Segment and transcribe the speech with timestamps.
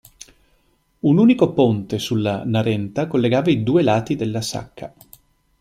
[1.01, 4.91] Un unico ponte sulla Narenta collegava i due lati della sacca.